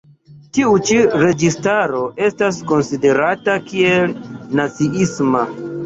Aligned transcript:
Tiu 0.57 0.71
ĉi 0.87 0.97
registaro 1.23 2.01
estas 2.29 2.59
konsiderata 2.73 3.61
kiel 3.71 4.21
naciisma. 4.63 5.51